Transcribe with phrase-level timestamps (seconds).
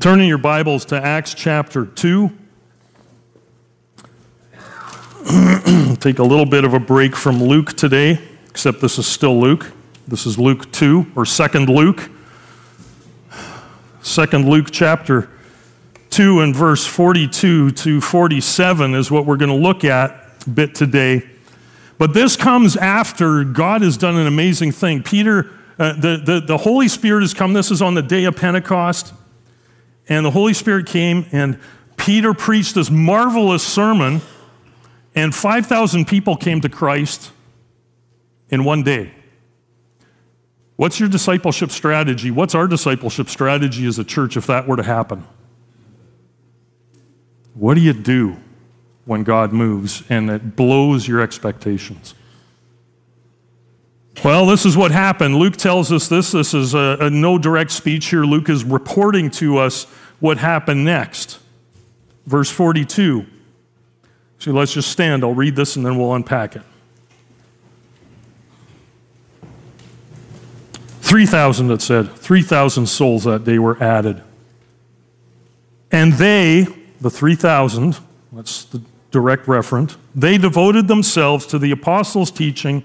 [0.00, 2.30] Turning your Bibles to Acts chapter 2.
[6.00, 8.18] Take a little bit of a break from Luke today,
[8.50, 9.70] except this is still Luke.
[10.08, 12.10] This is Luke 2, or 2nd Luke.
[14.02, 15.30] 2nd Luke chapter
[16.10, 20.10] 2 and verse 42 to 47 is what we're going to look at
[20.44, 21.22] a bit today.
[21.98, 25.04] But this comes after God has done an amazing thing.
[25.04, 27.52] Peter, uh, the, the, the Holy Spirit has come.
[27.52, 29.14] This is on the day of Pentecost.
[30.08, 31.58] And the Holy Spirit came, and
[31.96, 34.22] Peter preached this marvelous sermon,
[35.14, 37.32] and 5,000 people came to Christ
[38.50, 39.12] in one day.
[40.76, 42.30] What's your discipleship strategy?
[42.30, 45.26] What's our discipleship strategy as a church if that were to happen?
[47.54, 48.36] What do you do
[49.04, 52.14] when God moves and it blows your expectations?
[54.24, 55.36] Well, this is what happened.
[55.36, 56.32] Luke tells us this.
[56.32, 58.24] This is a, a, no direct speech here.
[58.24, 59.84] Luke is reporting to us
[60.18, 61.38] what happened next.
[62.26, 63.26] Verse 42.
[64.40, 65.22] So let's just stand.
[65.22, 66.62] I'll read this and then we'll unpack it.
[71.00, 72.12] 3,000, it said.
[72.12, 74.22] 3,000 souls that day were added.
[75.90, 76.66] And they,
[77.00, 77.98] the 3,000,
[78.32, 82.84] that's the direct referent, they devoted themselves to the apostles' teaching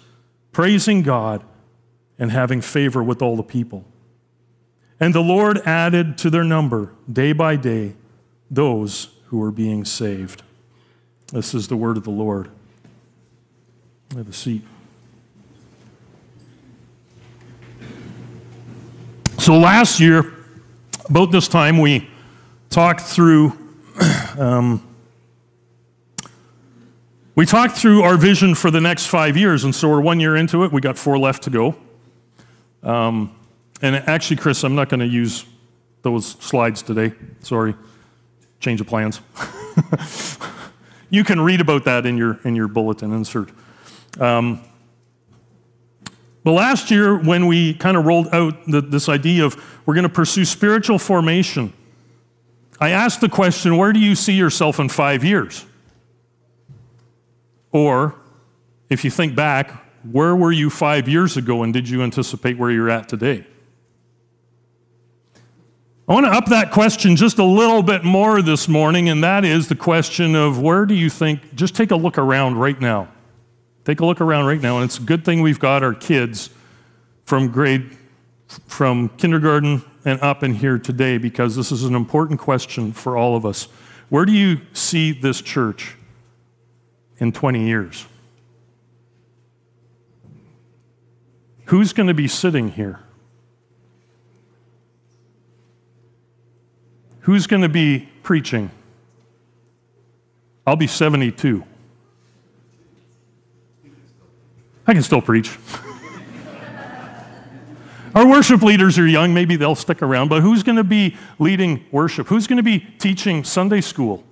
[0.51, 1.43] praising God
[2.19, 3.85] and having favor with all the people.
[4.99, 7.95] And the Lord added to their number day by day
[8.49, 10.43] those who were being saved.
[11.31, 12.49] This is the word of the Lord.
[14.15, 14.61] Have a seat.
[19.39, 20.33] So last year,
[21.09, 22.07] about this time, we
[22.69, 23.53] talked through
[24.37, 24.85] um,
[27.33, 30.35] we talked through our vision for the next five years, and so we're one year
[30.35, 30.71] into it.
[30.71, 31.75] We got four left to go.
[32.83, 33.33] Um,
[33.81, 35.45] and actually, Chris, I'm not going to use
[36.01, 37.13] those slides today.
[37.39, 37.73] Sorry.
[38.59, 39.21] Change of plans.
[41.09, 43.49] you can read about that in your, in your bulletin insert.
[44.19, 44.61] Um,
[46.43, 50.03] but last year, when we kind of rolled out the, this idea of we're going
[50.03, 51.71] to pursue spiritual formation,
[52.79, 55.65] I asked the question where do you see yourself in five years?
[57.71, 58.15] Or,
[58.89, 59.71] if you think back,
[60.09, 63.45] where were you five years ago and did you anticipate where you're at today?
[66.07, 69.45] I want to up that question just a little bit more this morning, and that
[69.45, 73.07] is the question of where do you think, just take a look around right now.
[73.85, 76.49] Take a look around right now, and it's a good thing we've got our kids
[77.23, 77.97] from grade,
[78.67, 83.35] from kindergarten and up in here today because this is an important question for all
[83.35, 83.69] of us.
[84.09, 85.95] Where do you see this church
[87.21, 88.05] in 20 years?
[91.65, 92.99] Who's going to be sitting here?
[97.21, 98.71] Who's going to be preaching?
[100.65, 101.63] I'll be 72.
[104.87, 105.57] I can still preach.
[108.15, 111.85] Our worship leaders are young, maybe they'll stick around, but who's going to be leading
[111.91, 112.27] worship?
[112.27, 114.23] Who's going to be teaching Sunday school?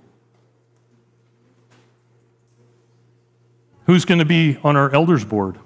[3.90, 5.58] Who's going to be on our elders board?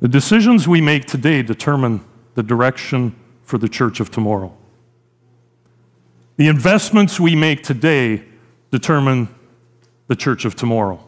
[0.00, 2.04] The decisions we make today determine
[2.34, 3.14] the direction
[3.44, 4.52] for the church of tomorrow.
[6.38, 8.24] The investments we make today
[8.72, 9.32] determine
[10.08, 10.98] the church of tomorrow.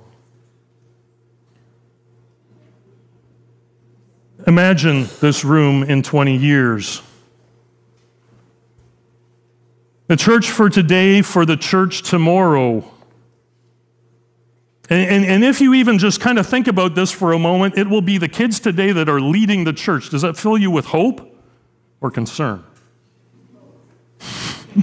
[4.47, 7.03] Imagine this room in 20 years.
[10.07, 12.85] The church for today, for the church tomorrow.
[14.91, 17.79] And, and, and, if you even just kind of think about this for a moment,
[17.79, 20.11] it will be the kids today that are leading the church.
[20.11, 21.35] Does that fill you with hope
[22.03, 22.63] or concern?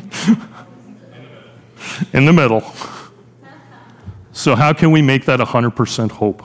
[2.13, 2.63] In the middle.
[4.31, 6.43] So, how can we make that 100% hope?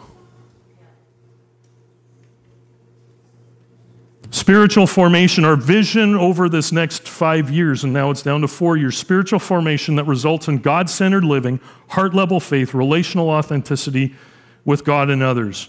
[4.47, 8.77] Spiritual formation, our vision over this next five years, and now it's down to four
[8.77, 8.97] years.
[8.97, 11.59] Spiritual formation that results in God centered living,
[11.89, 14.15] heart level faith, relational authenticity
[14.65, 15.69] with God and others.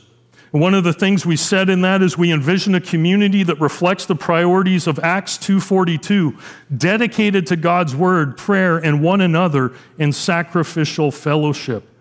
[0.54, 3.60] And one of the things we said in that is we envision a community that
[3.60, 6.38] reflects the priorities of Acts 2:42,
[6.78, 11.97] dedicated to God's word, prayer, and one another in sacrificial fellowship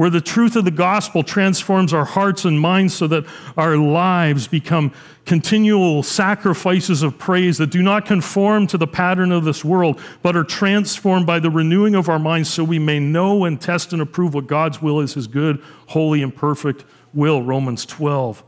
[0.00, 3.22] where the truth of the gospel transforms our hearts and minds so that
[3.58, 4.90] our lives become
[5.26, 10.34] continual sacrifices of praise that do not conform to the pattern of this world, but
[10.34, 14.00] are transformed by the renewing of our minds so we may know and test and
[14.00, 17.42] approve what God's will is, his good, holy, and perfect will.
[17.42, 18.42] Romans 12.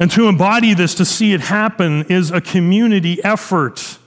[0.00, 3.98] And to embody this, to see it happen, is a community effort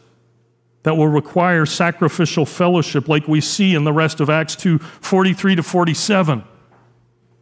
[0.83, 5.55] that will require sacrificial fellowship, like we see in the rest of Acts 2 43
[5.55, 6.43] to 47.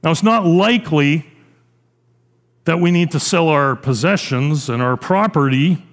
[0.04, 1.26] Now, it's not likely
[2.66, 5.84] that we need to sell our possessions and our property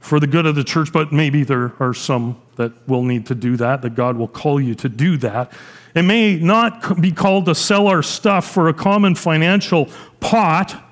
[0.00, 3.34] for the good of the church, but maybe there are some that will need to
[3.34, 5.52] do that, that God will call you to do that.
[5.94, 9.88] It may not be called to sell our stuff for a common financial
[10.20, 10.83] pot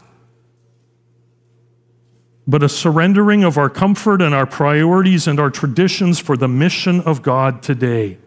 [2.47, 7.01] but a surrendering of our comfort and our priorities and our traditions for the mission
[7.03, 8.19] of God today,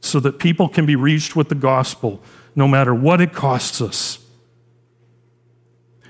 [0.00, 2.20] so that people can be reached with the gospel
[2.56, 4.18] no matter what it costs us.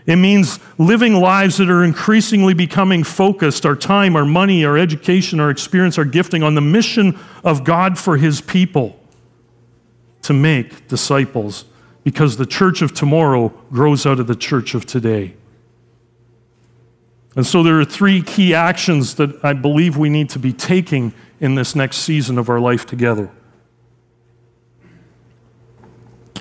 [0.06, 5.38] It means living lives that are increasingly becoming focused our time, our money, our education,
[5.38, 8.98] our experience, our gifting on the mission of God for His people
[10.22, 11.64] to make disciples
[12.02, 15.34] because the church of tomorrow grows out of the church of today.
[17.36, 21.12] And so there are three key actions that I believe we need to be taking
[21.38, 23.30] in this next season of our life together.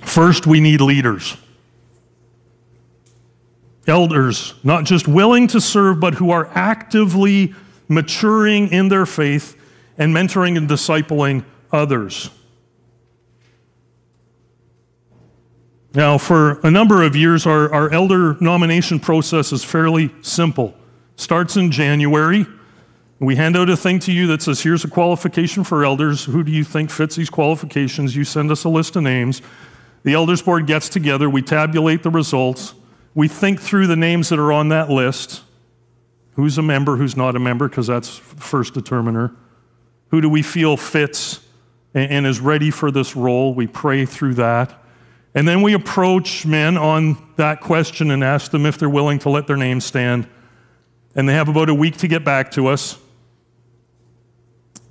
[0.02, 1.38] First, we need leaders.
[3.88, 7.54] Elders, not just willing to serve, but who are actively
[7.88, 9.56] maturing in their faith
[9.98, 12.30] and mentoring and discipling others.
[15.94, 20.76] Now, for a number of years, our, our elder nomination process is fairly simple
[21.16, 22.46] starts in January.
[23.20, 26.24] We hand out a thing to you that says, here's a qualification for elders.
[26.24, 28.16] Who do you think fits these qualifications?
[28.16, 29.42] You send us a list of names.
[30.04, 31.30] The elders board gets together.
[31.30, 32.74] We tabulate the results.
[33.14, 35.42] We think through the names that are on that list.
[36.36, 39.36] Who's a member, who's not a member, because that's first determiner.
[40.12, 41.42] Who do we feel fits
[41.94, 43.54] and is ready for this role?
[43.54, 44.82] We pray through that.
[45.36, 49.30] And then we approach men on that question and ask them if they're willing to
[49.30, 50.28] let their name stand
[51.16, 52.98] and they have about a week to get back to us.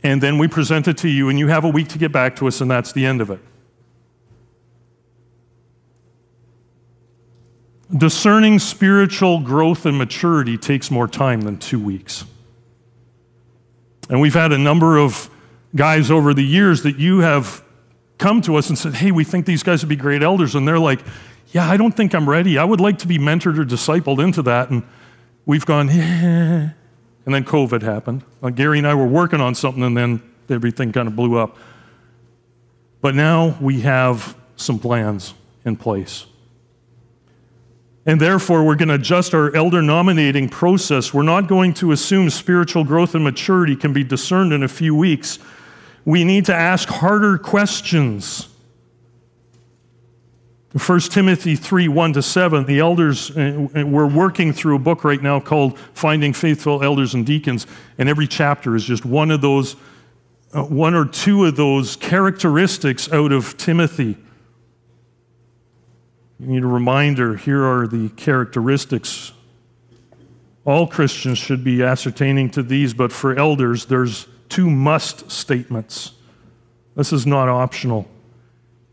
[0.02, 2.36] And then we present it to you, and you have a week to get back
[2.36, 3.40] to us, and that's the end of it.
[7.96, 12.24] Discerning spiritual growth and maturity takes more time than two weeks.
[14.10, 15.30] And we've had a number of
[15.74, 17.64] guys over the years that you have
[18.18, 20.54] come to us and said, Hey, we think these guys would be great elders.
[20.54, 21.00] And they're like,
[21.52, 22.58] Yeah, I don't think I'm ready.
[22.58, 24.70] I would like to be mentored or discipled into that.
[24.70, 24.82] And
[25.46, 26.70] we've gone, yeah.
[27.24, 28.24] And then COVID happened.
[28.42, 31.56] Uh, Gary and I were working on something, and then everything kind of blew up.
[33.00, 35.34] But now we have some plans
[35.64, 36.26] in place.
[38.06, 41.12] And therefore, we're going to adjust our elder nominating process.
[41.12, 44.94] We're not going to assume spiritual growth and maturity can be discerned in a few
[44.94, 45.38] weeks.
[46.08, 48.48] We need to ask harder questions.
[50.72, 55.04] 1 Timothy 3 1 to 7, the elders, uh, uh, we're working through a book
[55.04, 57.66] right now called Finding Faithful Elders and Deacons,
[57.98, 59.76] and every chapter is just one of those,
[60.54, 64.16] uh, one or two of those characteristics out of Timothy.
[66.40, 69.32] You need a reminder here are the characteristics.
[70.64, 76.12] All Christians should be ascertaining to these, but for elders, there's two must statements.
[76.96, 78.08] This is not optional.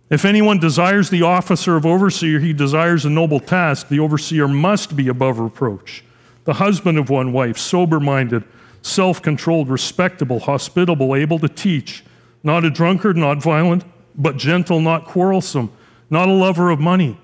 [0.09, 3.87] If anyone desires the officer of overseer, he desires a noble task.
[3.87, 6.03] The overseer must be above reproach.
[6.43, 8.43] The husband of one wife, sober minded,
[8.83, 12.03] self controlled, respectable, hospitable, able to teach,
[12.43, 13.83] not a drunkard, not violent,
[14.15, 15.71] but gentle, not quarrelsome,
[16.11, 17.19] not a lover of money.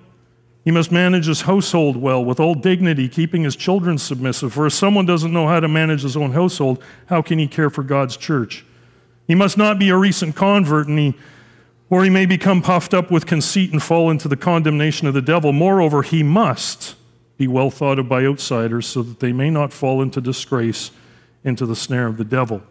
[0.63, 4.53] He must manage his household well with all dignity, keeping his children submissive.
[4.53, 7.69] For if someone doesn't know how to manage his own household, how can he care
[7.69, 8.63] for God's church?
[9.27, 11.15] He must not be a recent convert, and he
[11.89, 15.21] or he may become puffed up with conceit and fall into the condemnation of the
[15.21, 15.51] devil.
[15.51, 16.95] Moreover, he must
[17.37, 20.91] be well thought of by outsiders so that they may not fall into disgrace,
[21.43, 22.61] into the snare of the devil.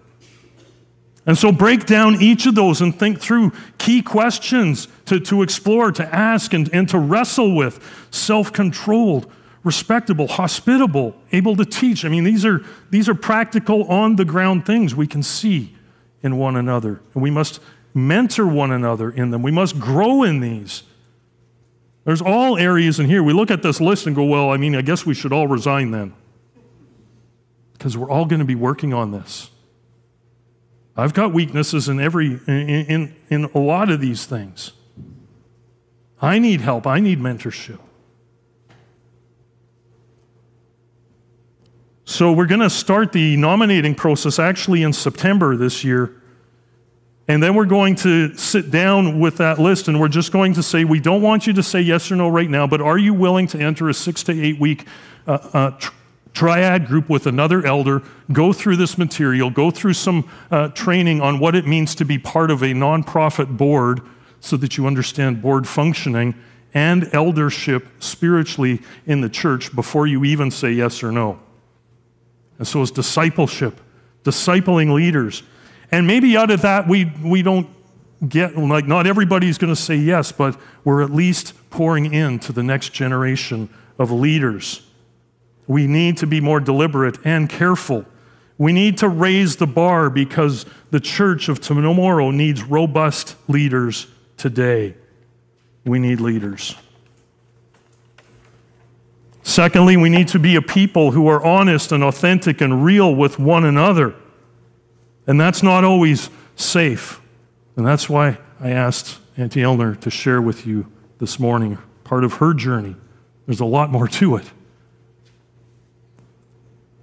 [1.27, 5.93] And so break down each of those and think through key questions to, to explore,
[5.93, 8.07] to ask, and, and to wrestle with.
[8.11, 9.31] Self controlled,
[9.63, 12.05] respectable, hospitable, able to teach.
[12.05, 15.77] I mean, these are, these are practical, on the ground things we can see
[16.23, 17.01] in one another.
[17.15, 17.61] And we must
[17.93, 19.43] mentor one another in them.
[19.43, 20.85] We must grow in these.
[22.05, 23.23] There's all areas in here.
[23.23, 25.47] We look at this list and go, well, I mean, I guess we should all
[25.47, 26.15] resign then.
[27.75, 29.50] Because we're all going to be working on this.
[31.01, 34.73] I've got weaknesses in every in, in, in a lot of these things.
[36.21, 36.87] I need help.
[36.87, 37.79] I need mentorship.
[42.05, 46.21] So we're going to start the nominating process actually in September this year.
[47.29, 50.63] And then we're going to sit down with that list and we're just going to
[50.63, 53.15] say, we don't want you to say yes or no right now, but are you
[53.15, 54.87] willing to enter a six to eight week
[55.29, 55.91] uh, uh,
[56.33, 61.39] triad group with another elder, go through this material, go through some uh, training on
[61.39, 64.01] what it means to be part of a nonprofit board
[64.41, 66.35] so that you understand board functioning
[66.73, 71.39] and eldership spiritually in the church before you even say yes or no.
[72.59, 73.81] And so it's discipleship,
[74.23, 75.43] discipling leaders.
[75.91, 77.69] And maybe out of that, we, we don't
[78.29, 82.63] get, like, not everybody's going to say yes, but we're at least pouring into the
[82.63, 83.69] next generation
[83.99, 84.87] of leaders.
[85.67, 88.05] We need to be more deliberate and careful.
[88.59, 94.95] We need to raise the bar because the church of tomorrow needs robust leaders today.
[95.85, 96.77] We need leaders.
[99.43, 103.39] Secondly, we need to be a people who are honest and authentic and real with
[103.39, 104.15] one another.
[105.27, 107.21] And that's not always safe.
[107.77, 110.87] And that's why I asked Auntie Elner to share with you
[111.19, 112.95] this morning part of her journey.
[113.47, 114.45] There's a lot more to it.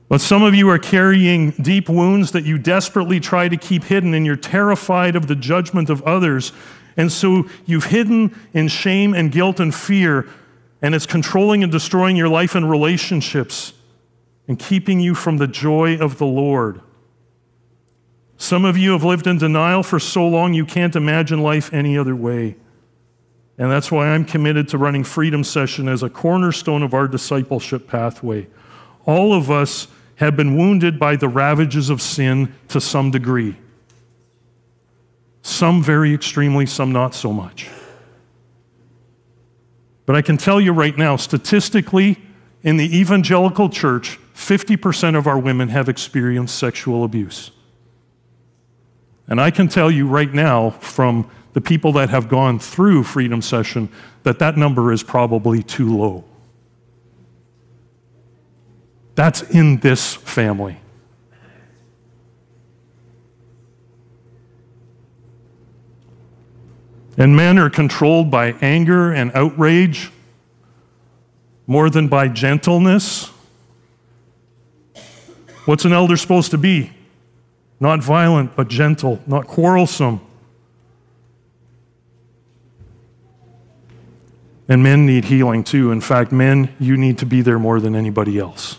[0.09, 4.13] But some of you are carrying deep wounds that you desperately try to keep hidden,
[4.13, 6.53] and you're terrified of the judgment of others.
[6.95, 10.27] And so you've hidden in shame and guilt and fear,
[10.81, 13.73] and it's controlling and destroying your life and relationships
[14.47, 16.81] and keeping you from the joy of the Lord.
[18.37, 21.97] Some of you have lived in denial for so long you can't imagine life any
[21.97, 22.55] other way.
[23.57, 27.87] And that's why I'm committed to running Freedom Session as a cornerstone of our discipleship
[27.87, 28.47] pathway.
[29.05, 33.55] All of us have been wounded by the ravages of sin to some degree.
[35.41, 37.69] Some very extremely, some not so much.
[40.05, 42.17] But I can tell you right now, statistically,
[42.63, 47.51] in the evangelical church, 50% of our women have experienced sexual abuse.
[49.27, 53.41] And I can tell you right now from the people that have gone through Freedom
[53.41, 53.89] Session
[54.23, 56.23] that that number is probably too low.
[59.17, 60.77] That's in this family.
[67.17, 70.11] And men are controlled by anger and outrage
[71.65, 73.29] more than by gentleness.
[75.65, 76.91] What's an elder supposed to be?
[77.79, 80.21] not violent, but gentle, not quarrelsome.
[84.67, 85.91] And men need healing too.
[85.91, 88.77] In fact, men, you need to be there more than anybody else.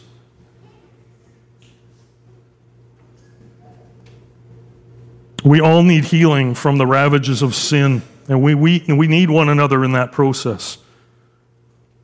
[5.48, 9.48] We all need healing from the ravages of sin, and we, we, we need one
[9.48, 10.78] another in that process.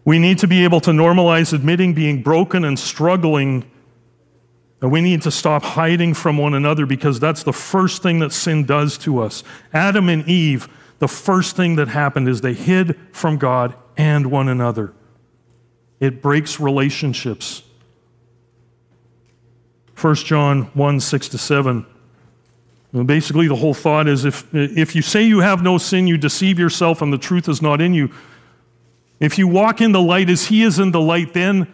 [0.04, 3.70] We need to be able to normalize admitting being broken and struggling
[4.84, 8.32] and we need to stop hiding from one another because that's the first thing that
[8.32, 9.42] sin does to us.
[9.72, 14.46] Adam and Eve, the first thing that happened is they hid from God and one
[14.46, 14.92] another.
[16.00, 17.62] It breaks relationships.
[19.98, 21.86] 1 John 1 6 to 7.
[23.02, 26.60] Basically, the whole thought is if, if you say you have no sin, you deceive
[26.60, 28.12] yourself and the truth is not in you.
[29.18, 31.72] If you walk in the light as he is in the light, then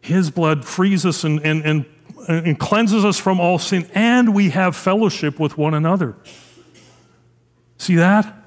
[0.00, 1.84] his blood frees us and, and, and,
[2.28, 6.16] and cleanses us from all sin, and we have fellowship with one another.
[7.76, 8.41] See that?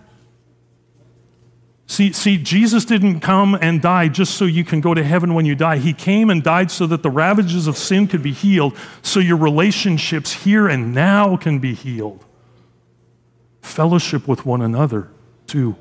[1.88, 5.46] See, see, Jesus didn't come and die just so you can go to heaven when
[5.46, 5.78] you die.
[5.78, 9.38] He came and died so that the ravages of sin could be healed, so your
[9.38, 12.26] relationships here and now can be healed.
[13.62, 15.10] Fellowship with one another,
[15.46, 15.76] too,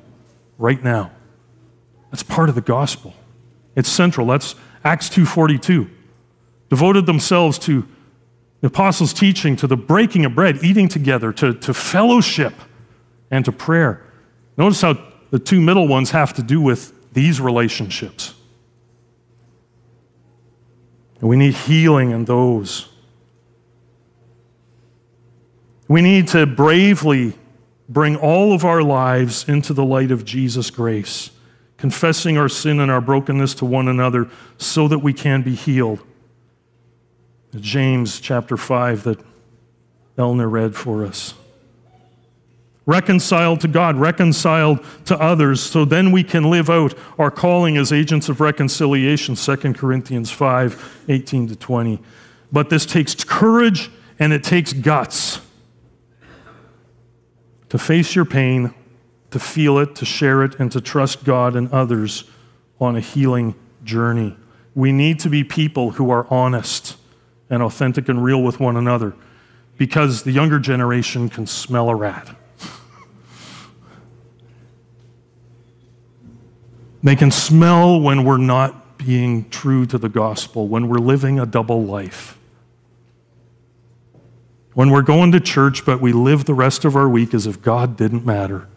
[0.58, 1.10] right now.
[2.10, 3.14] That's part of the gospel.
[3.74, 4.26] It's central.
[4.26, 5.88] That's Acts 2:42.
[6.68, 7.86] Devoted themselves to
[8.60, 12.54] the apostles' teaching, to the breaking of bread, eating together, to, to fellowship,
[13.30, 14.02] and to prayer.
[14.56, 14.96] Notice how
[15.30, 18.34] the two middle ones have to do with these relationships.
[21.20, 22.88] And we need healing in those.
[25.88, 27.34] We need to bravely
[27.88, 31.30] bring all of our lives into the light of Jesus' grace
[31.76, 34.26] confessing our sin and our brokenness to one another
[34.56, 36.00] so that we can be healed.
[37.56, 39.20] James chapter 5 that
[40.16, 41.34] Elner read for us.
[42.86, 47.92] Reconciled to God, reconciled to others, so then we can live out our calling as
[47.92, 52.00] agents of reconciliation, 2 Corinthians 5 18 to 20.
[52.52, 55.40] But this takes courage and it takes guts
[57.68, 58.72] to face your pain,
[59.30, 62.24] to feel it, to share it, and to trust God and others
[62.80, 64.36] on a healing journey.
[64.74, 66.96] We need to be people who are honest
[67.50, 69.14] and authentic and real with one another
[69.76, 72.36] because the younger generation can smell a rat.
[77.04, 81.44] They can smell when we're not being true to the gospel, when we're living a
[81.44, 82.38] double life.
[84.72, 87.60] When we're going to church, but we live the rest of our week as if
[87.60, 88.68] God didn't matter.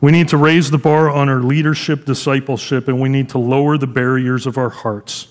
[0.00, 3.78] We need to raise the bar on our leadership discipleship, and we need to lower
[3.78, 5.28] the barriers of our hearts.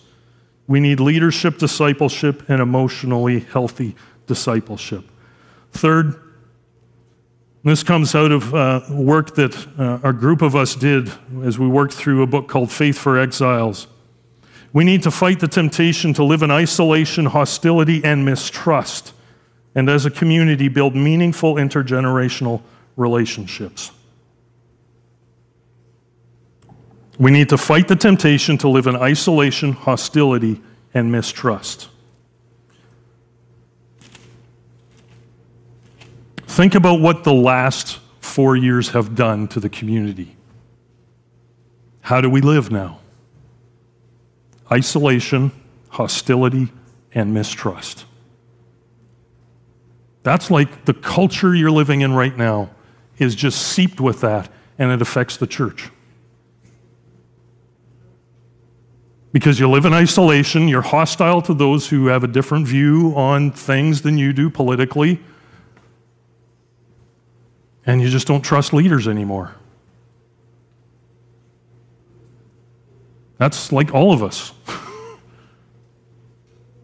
[0.65, 5.03] We need leadership discipleship and emotionally healthy discipleship.
[5.73, 6.30] Third,
[7.63, 11.11] this comes out of uh, work that uh, a group of us did
[11.43, 13.87] as we worked through a book called Faith for Exiles.
[14.73, 19.13] We need to fight the temptation to live in isolation, hostility, and mistrust,
[19.75, 22.61] and as a community, build meaningful intergenerational
[22.95, 23.91] relationships.
[27.19, 30.61] We need to fight the temptation to live in isolation, hostility,
[30.93, 31.89] and mistrust.
[36.51, 40.35] Think about what the last four years have done to the community.
[42.01, 42.99] How do we live now?
[44.69, 45.53] Isolation,
[45.87, 46.67] hostility,
[47.15, 48.03] and mistrust.
[50.23, 52.71] That's like the culture you're living in right now
[53.17, 55.89] is just seeped with that, and it affects the church.
[59.31, 63.51] Because you live in isolation, you're hostile to those who have a different view on
[63.51, 65.21] things than you do politically
[67.85, 69.55] and you just don't trust leaders anymore.
[73.37, 74.53] That's like all of us.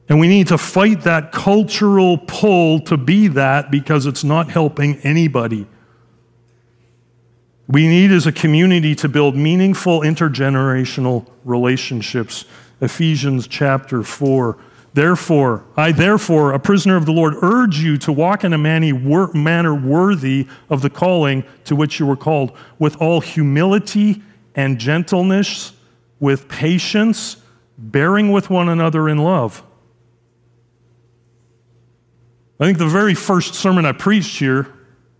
[0.10, 4.98] and we need to fight that cultural pull to be that because it's not helping
[5.02, 5.68] anybody.
[7.68, 12.46] We need as a community to build meaningful intergenerational relationships.
[12.82, 14.58] Ephesians chapter 4
[14.98, 19.76] Therefore, I, therefore, a prisoner of the Lord, urge you to walk in a manner
[19.76, 24.24] worthy of the calling to which you were called, with all humility
[24.56, 25.74] and gentleness,
[26.20, 27.38] with patience,
[27.78, 29.62] bearing with one another in love.
[32.60, 34.66] I think the very first sermon I preached here,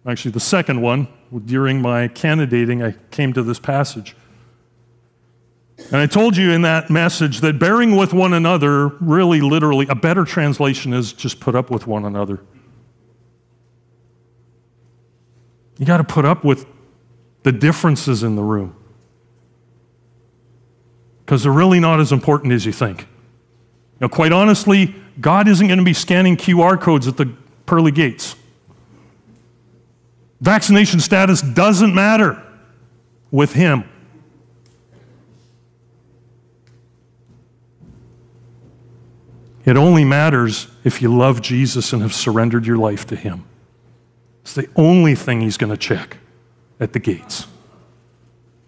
[0.08, 1.08] actually the second one,
[1.46, 4.16] during my candidating, I came to this passage.
[5.92, 9.96] And I told you in that message that bearing with one another, really literally, a
[9.96, 12.42] better translation is just put up with one another.
[15.78, 16.66] You got to put up with
[17.44, 18.76] the differences in the room.
[21.26, 23.08] Because they're really not as important as you think.
[24.02, 27.34] Now, quite honestly, God isn't going to be scanning QR codes at the
[27.66, 28.36] pearly gates.
[30.42, 32.42] Vaccination status doesn't matter
[33.32, 33.86] with Him.
[39.68, 43.44] It only matters if you love Jesus and have surrendered your life to Him.
[44.42, 46.18] It's the only thing He's going to check
[46.80, 47.46] at the gates.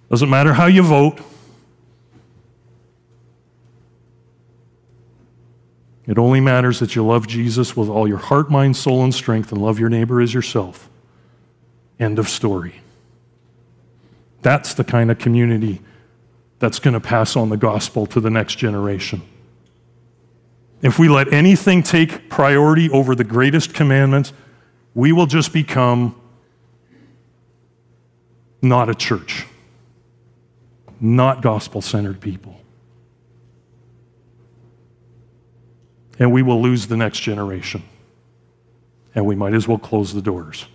[0.09, 1.21] Doesn't matter how you vote.
[6.05, 9.53] It only matters that you love Jesus with all your heart, mind, soul, and strength
[9.53, 10.89] and love your neighbor as yourself.
[11.97, 12.81] End of story.
[14.41, 15.81] That's the kind of community
[16.57, 19.21] that's going to pass on the gospel to the next generation.
[20.81, 24.31] If we let anything take priority over the greatest commandment,
[24.93, 26.15] we will just become
[28.61, 29.45] not a church,
[31.01, 32.59] not gospel centered people.
[36.17, 37.83] And we will lose the next generation.
[39.15, 40.65] And we might as well close the doors.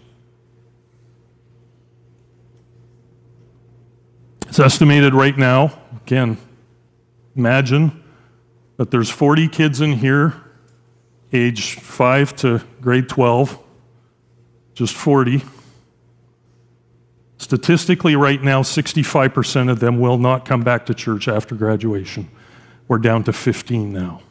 [4.48, 6.38] It's estimated right now, again,
[7.34, 8.03] imagine
[8.76, 10.34] that there's 40 kids in here,
[11.32, 13.58] age 5 to grade 12,
[14.74, 15.42] just 40.
[17.38, 22.28] Statistically, right now, 65% of them will not come back to church after graduation.
[22.88, 24.22] We're down to 15 now.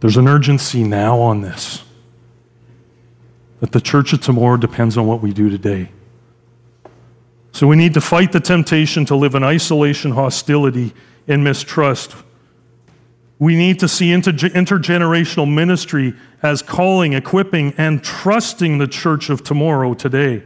[0.00, 1.82] There's an urgency now on this.
[3.60, 5.90] That the church of tomorrow depends on what we do today.
[7.58, 10.94] So we need to fight the temptation to live in isolation, hostility,
[11.26, 12.14] and mistrust.
[13.40, 19.94] We need to see intergenerational ministry as calling, equipping, and trusting the church of tomorrow
[19.94, 20.44] today.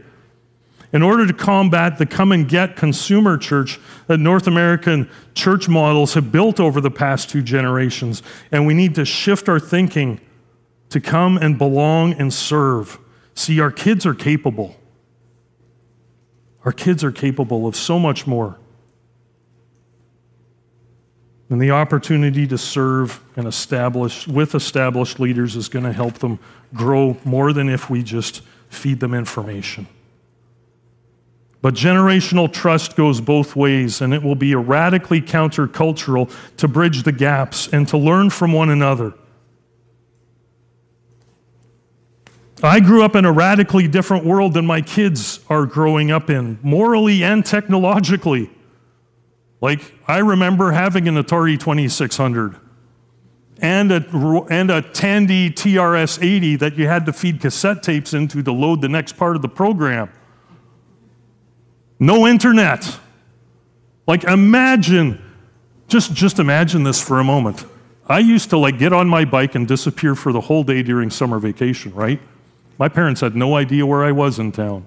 [0.91, 6.15] In order to combat the come and get consumer church that North American church models
[6.15, 10.19] have built over the past two generations, and we need to shift our thinking
[10.89, 12.97] to come and belong and serve.
[13.35, 14.77] See, our kids are capable.
[16.65, 18.57] Our kids are capable of so much more.
[21.49, 26.39] And the opportunity to serve and establish with established leaders is going to help them
[26.73, 29.87] grow more than if we just feed them information.
[31.61, 37.11] But generational trust goes both ways, and it will be radically countercultural to bridge the
[37.11, 39.13] gaps and to learn from one another.
[42.63, 46.59] I grew up in a radically different world than my kids are growing up in,
[46.63, 48.49] morally and technologically.
[49.59, 52.55] Like, I remember having an Atari 2600
[53.61, 58.41] and a, and a Tandy TRS 80 that you had to feed cassette tapes into
[58.41, 60.09] to load the next part of the program.
[61.99, 62.97] No internet.
[64.07, 65.21] Like, imagine,
[65.89, 67.65] just, just imagine this for a moment.
[68.07, 71.09] I used to like get on my bike and disappear for the whole day during
[71.09, 72.21] summer vacation, right?
[72.77, 74.85] My parents had no idea where I was in town.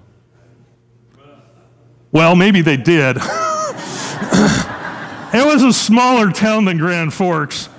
[2.11, 3.17] Well, maybe they did.
[3.21, 3.23] it
[5.45, 7.69] was a smaller town than Grand Forks.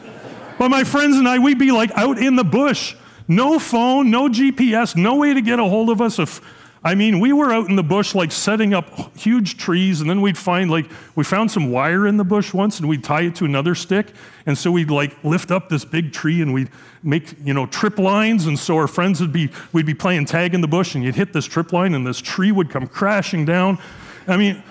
[0.59, 2.94] But my friends and I, we'd be like out in the bush.
[3.27, 6.18] No phone, no GPS, no way to get a hold of us.
[6.18, 6.40] If,
[6.85, 10.21] I mean, we were out in the bush like setting up huge trees, and then
[10.21, 13.35] we'd find like, we found some wire in the bush once, and we'd tie it
[13.37, 14.12] to another stick.
[14.47, 16.71] And so we'd like lift up this big tree and we'd
[17.03, 18.47] make, you know, trip lines.
[18.47, 21.17] And so our friends would be, we'd be playing tag in the bush, and you'd
[21.17, 23.79] hit this trip line, and this tree would come crashing down.
[24.27, 24.62] I mean,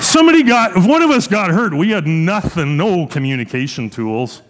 [0.00, 4.42] Somebody got, if one of us got hurt, we had nothing, no communication tools.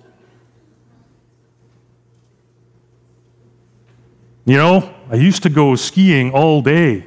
[4.46, 7.04] You know, I used to go skiing all day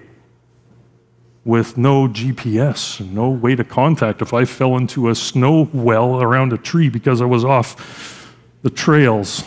[1.45, 6.51] with no GPS no way to contact if I fell into a snow well around
[6.51, 9.45] a tree because I was off the trails.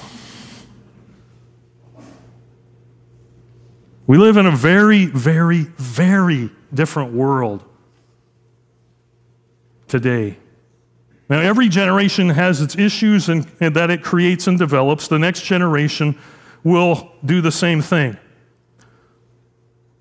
[4.07, 7.62] We live in a very, very, very different world
[9.87, 10.38] today.
[11.28, 15.09] Now, every generation has its issues and, and that it creates and develops.
[15.09, 16.18] The next generation
[16.64, 18.16] will do the same thing.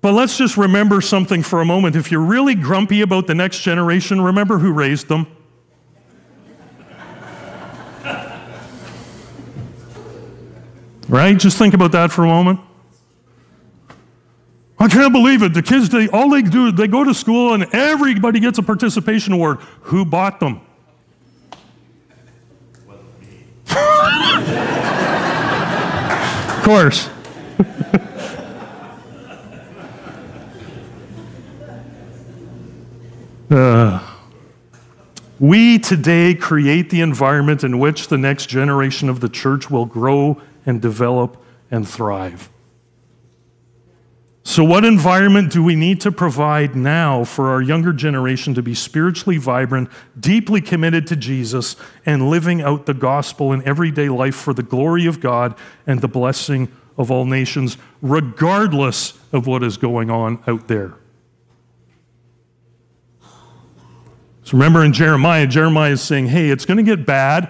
[0.00, 1.94] But let's just remember something for a moment.
[1.94, 5.28] If you're really grumpy about the next generation, remember who raised them.
[11.08, 11.38] right?
[11.38, 12.58] Just think about that for a moment.
[14.76, 15.54] I can't believe it.
[15.54, 19.32] The kids, they, all they do, they go to school and everybody gets a participation
[19.32, 19.58] award.
[19.82, 20.60] Who bought them?
[26.62, 27.08] of course.
[33.50, 34.16] uh,
[35.40, 40.40] we today create the environment in which the next generation of the church will grow
[40.64, 41.36] and develop
[41.68, 42.48] and thrive.
[44.44, 48.74] So, what environment do we need to provide now for our younger generation to be
[48.74, 54.52] spiritually vibrant, deeply committed to Jesus, and living out the gospel in everyday life for
[54.52, 60.10] the glory of God and the blessing of all nations, regardless of what is going
[60.10, 60.94] on out there?
[64.42, 67.48] So, remember in Jeremiah, Jeremiah is saying, hey, it's going to get bad.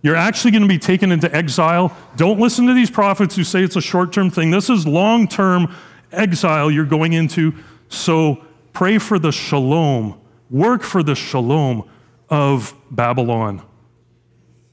[0.00, 1.94] You're actually going to be taken into exile.
[2.16, 4.50] Don't listen to these prophets who say it's a short term thing.
[4.50, 5.76] This is long term
[6.12, 7.54] exile you're going into.
[7.88, 11.88] So pray for the shalom, work for the shalom
[12.28, 13.62] of Babylon.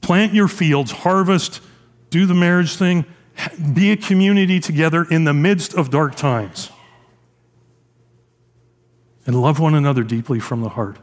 [0.00, 1.60] Plant your fields, harvest,
[2.10, 3.04] do the marriage thing,
[3.74, 6.70] be a community together in the midst of dark times.
[9.26, 10.98] And love one another deeply from the heart.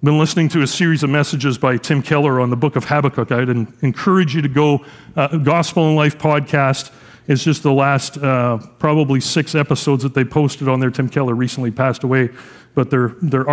[0.00, 3.32] Been listening to a series of messages by Tim Keller on the book of Habakkuk.
[3.32, 4.84] I'd encourage you to go,
[5.16, 6.92] uh, Gospel in Life podcast.
[7.28, 10.90] It's just the last uh, probably six episodes that they posted on there.
[10.90, 12.30] Tim Keller recently passed away,
[12.74, 13.44] but they're, they're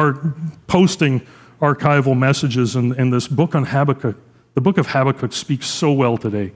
[0.68, 1.22] posting
[1.62, 2.78] archival messages.
[2.78, 4.16] And, and this book on Habakkuk,
[4.54, 6.54] the book of Habakkuk speaks so well today.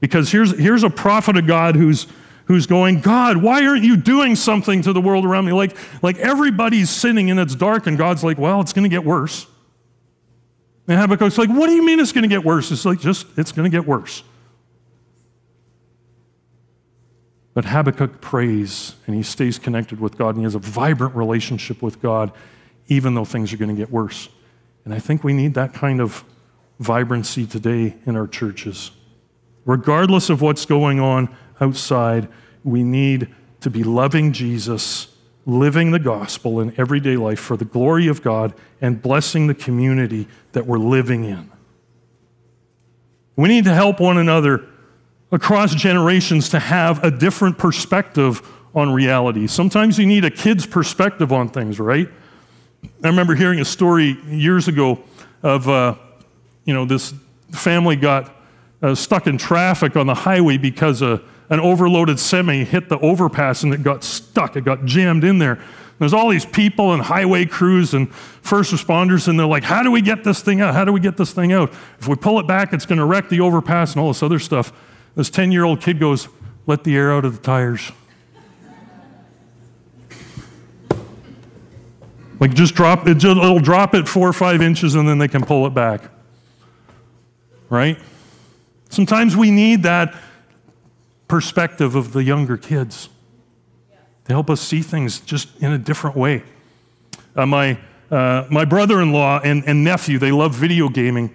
[0.00, 2.06] Because here's, here's a prophet of God who's,
[2.46, 5.52] who's going, God, why aren't you doing something to the world around me?
[5.52, 9.04] Like, like everybody's sinning and it's dark, and God's like, well, it's going to get
[9.04, 9.46] worse.
[10.86, 12.70] And Habakkuk's like, what do you mean it's going to get worse?
[12.70, 14.22] It's like, just, it's going to get worse.
[17.58, 21.82] But Habakkuk prays and he stays connected with God and he has a vibrant relationship
[21.82, 22.30] with God,
[22.86, 24.28] even though things are going to get worse.
[24.84, 26.22] And I think we need that kind of
[26.78, 28.92] vibrancy today in our churches.
[29.64, 32.28] Regardless of what's going on outside,
[32.62, 35.08] we need to be loving Jesus,
[35.44, 40.28] living the gospel in everyday life for the glory of God, and blessing the community
[40.52, 41.50] that we're living in.
[43.34, 44.64] We need to help one another
[45.30, 48.42] across generations to have a different perspective
[48.74, 49.46] on reality.
[49.46, 52.08] Sometimes you need a kid's perspective on things, right?
[53.02, 55.02] I remember hearing a story years ago
[55.42, 55.94] of, uh,
[56.64, 57.12] you know, this
[57.50, 58.34] family got
[58.82, 61.18] uh, stuck in traffic on the highway because uh,
[61.50, 64.56] an overloaded semi hit the overpass and it got stuck.
[64.56, 65.58] It got jammed in there.
[65.98, 69.90] There's all these people and highway crews and first responders, and they're like, How do
[69.90, 70.74] we get this thing out?
[70.74, 71.72] How do we get this thing out?
[71.98, 74.38] If we pull it back, it's going to wreck the overpass and all this other
[74.38, 74.72] stuff.
[75.18, 76.28] This 10 year old kid goes,
[76.68, 77.90] Let the air out of the tires.
[82.38, 85.44] Like just drop it, it'll drop it four or five inches and then they can
[85.44, 86.02] pull it back.
[87.68, 87.98] Right?
[88.90, 90.14] Sometimes we need that
[91.26, 93.08] perspective of the younger kids
[94.26, 96.44] to help us see things just in a different way.
[97.34, 97.76] Uh, my,
[98.12, 101.34] uh, my brother in law and, and nephew, they love video gaming,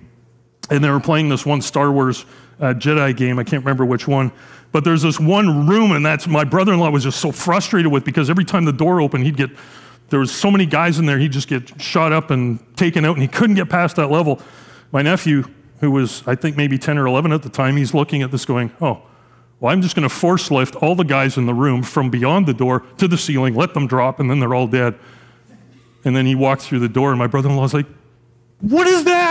[0.70, 2.26] and they were playing this one Star Wars
[2.60, 3.40] uh, Jedi game.
[3.40, 4.32] I can't remember which one.
[4.72, 7.92] But there's this one room, and that's my brother in law was just so frustrated
[7.92, 9.52] with because every time the door opened, he'd get,
[10.10, 13.14] there was so many guys in there, he'd just get shot up and taken out,
[13.14, 14.42] and he couldn't get past that level.
[14.92, 15.44] My nephew,
[15.80, 18.46] who was, I think, maybe 10 or 11 at the time, he's looking at this
[18.46, 19.04] going, oh,
[19.60, 22.48] well, I'm just going to force lift all the guys in the room from beyond
[22.48, 24.96] the door to the ceiling, let them drop, and then they're all dead.
[26.04, 27.86] And then he walked through the door, and my brother in law's like,
[28.60, 29.23] What is that?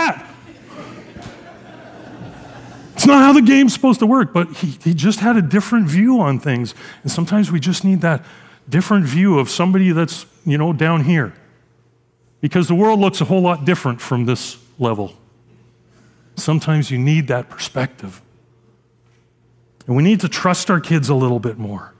[3.03, 5.89] It's not how the game's supposed to work, but he, he just had a different
[5.89, 6.73] view on things.
[7.01, 8.23] And sometimes we just need that
[8.69, 11.33] different view of somebody that's, you know, down here.
[12.39, 15.11] Because the world looks a whole lot different from this level.
[16.37, 18.21] Sometimes you need that perspective.
[19.85, 21.92] And we need to trust our kids a little bit more.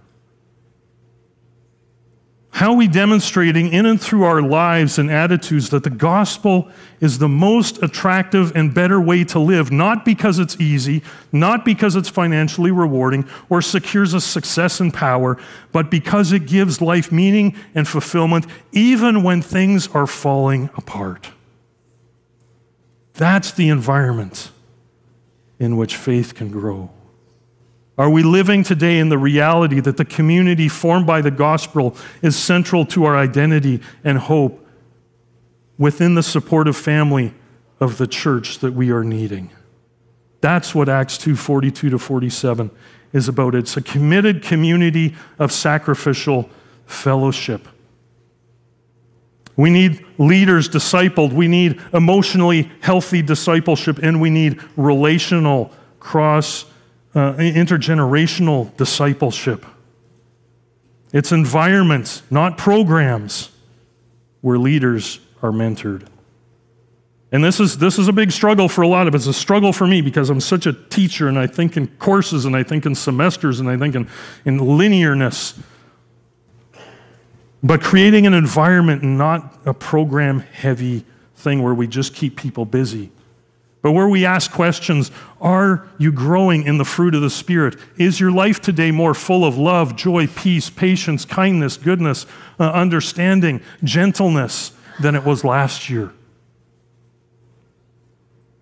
[2.53, 6.69] How are we demonstrating in and through our lives and attitudes that the gospel
[7.01, 11.95] is the most attractive and better way to live, not because it's easy, not because
[11.95, 15.39] it's financially rewarding or secures us success and power,
[15.71, 21.31] but because it gives life meaning and fulfillment even when things are falling apart?
[23.15, 24.51] That's the environment
[25.57, 26.91] in which faith can grow.
[27.97, 32.35] Are we living today in the reality that the community formed by the gospel is
[32.35, 34.67] central to our identity and hope
[35.77, 37.33] within the supportive family
[37.79, 39.51] of the church that we are needing?
[40.41, 42.71] That's what Acts 2:42 to 47
[43.13, 43.53] is about.
[43.53, 46.49] It's a committed community of sacrificial
[46.87, 47.67] fellowship.
[49.55, 51.31] We need leaders discipled.
[51.31, 56.65] We need emotionally healthy discipleship, and we need relational cross
[57.15, 59.65] uh, intergenerational discipleship.
[61.11, 63.51] It's environments, not programs,
[64.41, 66.07] where leaders are mentored.
[67.31, 69.27] And this is, this is a big struggle for a lot of us.
[69.27, 72.45] It's a struggle for me because I'm such a teacher and I think in courses
[72.45, 74.07] and I think in semesters and I think in,
[74.45, 75.59] in linearness.
[77.63, 83.11] But creating an environment, not a program heavy thing where we just keep people busy
[83.83, 87.75] but where we ask questions Are you growing in the fruit of the Spirit?
[87.97, 92.25] Is your life today more full of love, joy, peace, patience, kindness, goodness,
[92.59, 96.13] uh, understanding, gentleness than it was last year?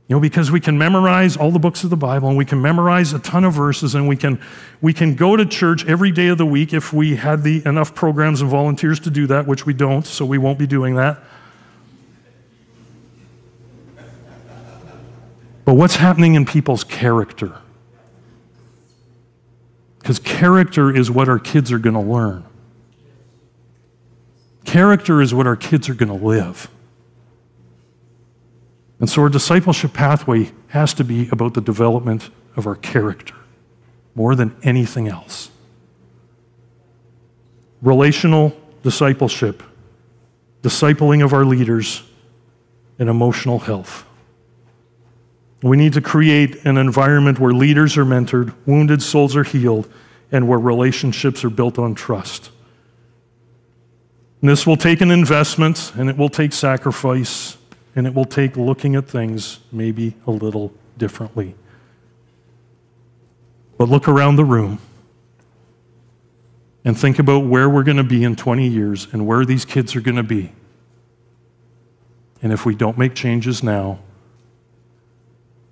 [0.07, 2.61] You know, because we can memorize all the books of the Bible and we can
[2.61, 4.41] memorize a ton of verses and we can,
[4.81, 7.95] we can go to church every day of the week if we had the, enough
[7.95, 11.23] programs and volunteers to do that, which we don't, so we won't be doing that.
[15.65, 17.53] But what's happening in people's character?
[19.99, 22.45] Because character is what our kids are going to learn.
[24.65, 26.69] Character is what our kids are going to live.
[28.99, 33.35] And so our discipleship pathway has to be about the development of our character
[34.15, 35.49] more than anything else.
[37.81, 39.63] Relational discipleship,
[40.61, 42.03] discipling of our leaders,
[42.99, 44.05] and emotional health.
[45.63, 49.91] We need to create an environment where leaders are mentored, wounded souls are healed,
[50.31, 52.49] and where relationships are built on trust.
[54.41, 57.57] And this will take an investment, and it will take sacrifice,
[57.95, 61.55] and it will take looking at things maybe a little differently.
[63.77, 64.79] But look around the room
[66.83, 69.95] and think about where we're going to be in 20 years and where these kids
[69.95, 70.51] are going to be.
[72.41, 73.99] And if we don't make changes now,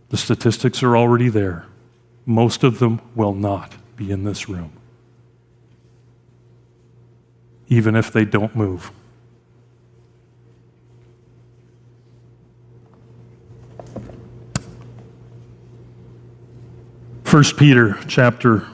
[0.09, 1.65] the statistics are already there.
[2.25, 4.73] Most of them will not be in this room,
[7.67, 8.91] even if they don't move.
[17.23, 18.67] First Peter chapter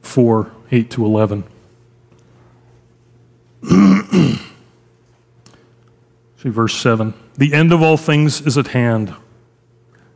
[0.00, 1.44] 4, 8 to 11.
[6.38, 7.14] See verse 7.
[7.38, 9.14] The end of all things is at hand.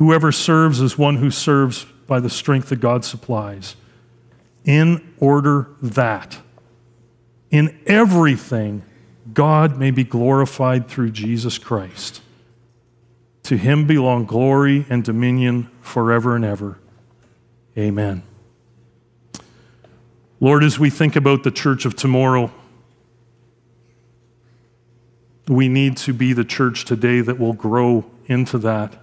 [0.00, 3.76] Whoever serves is one who serves by the strength that God supplies.
[4.64, 6.38] In order that,
[7.50, 8.82] in everything,
[9.34, 12.22] God may be glorified through Jesus Christ.
[13.42, 16.78] To him belong glory and dominion forever and ever.
[17.76, 18.22] Amen.
[20.40, 22.50] Lord, as we think about the church of tomorrow,
[25.46, 28.99] we need to be the church today that will grow into that.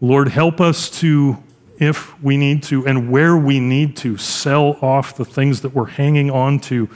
[0.00, 1.42] Lord, help us to,
[1.78, 5.86] if we need to, and where we need to, sell off the things that we're
[5.86, 6.88] hanging on to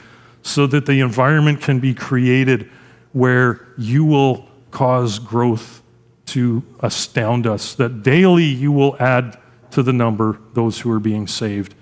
[0.43, 2.69] so that the environment can be created
[3.13, 5.81] where you will cause growth
[6.27, 9.37] to astound us, that daily you will add
[9.71, 11.75] to the number those who are being saved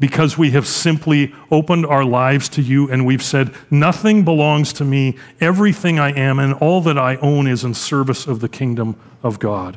[0.00, 4.84] because we have simply opened our lives to you and we've said, Nothing belongs to
[4.84, 5.16] me.
[5.40, 9.38] Everything I am and all that I own is in service of the kingdom of
[9.38, 9.76] God.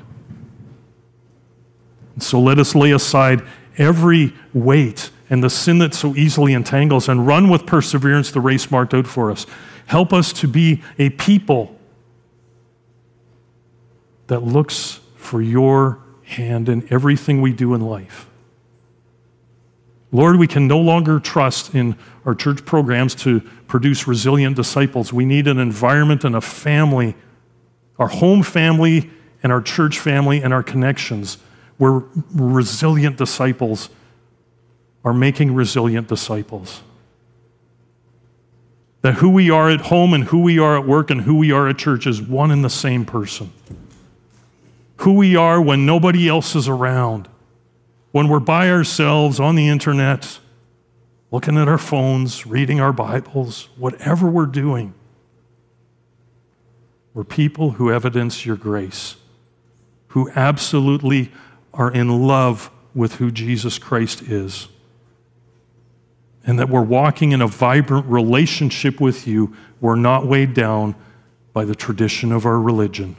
[2.20, 3.42] So let us lay aside
[3.78, 8.72] every weight and the sin that so easily entangles and run with perseverance the race
[8.72, 9.46] marked out for us.
[9.86, 11.78] Help us to be a people
[14.28, 18.28] that looks for your hand in everything we do in life.
[20.12, 25.12] Lord, we can no longer trust in our church programs to produce resilient disciples.
[25.12, 27.16] We need an environment and a family,
[28.00, 29.10] our home family
[29.44, 31.38] and our church family and our connections,
[31.78, 33.90] where resilient disciples
[35.04, 36.82] are making resilient disciples.
[39.02, 41.52] That who we are at home and who we are at work and who we
[41.52, 43.52] are at church is one and the same person.
[44.98, 47.30] Who we are when nobody else is around
[48.18, 50.40] when we're by ourselves on the internet,
[51.30, 54.94] looking at our phones, reading our Bibles, whatever we're doing,
[57.14, 59.18] we're people who evidence your grace,
[60.08, 61.32] who absolutely
[61.78, 64.68] are in love with who Jesus Christ is.
[66.44, 69.56] And that we're walking in a vibrant relationship with you.
[69.80, 70.96] We're not weighed down
[71.54, 73.16] by the tradition of our religion.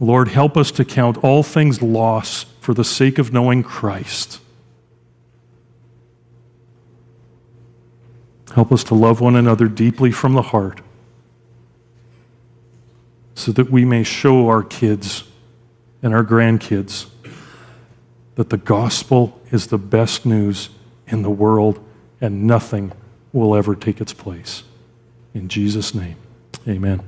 [0.00, 4.40] Lord, help us to count all things loss for the sake of knowing Christ.
[8.54, 10.80] Help us to love one another deeply from the heart
[13.36, 15.22] so that we may show our kids
[16.02, 17.06] and our grandkids
[18.34, 20.70] that the gospel is the best news
[21.06, 21.78] in the world
[22.20, 22.92] and nothing
[23.32, 24.64] will ever take its place.
[25.34, 26.16] In Jesus' name,
[26.66, 27.02] amen.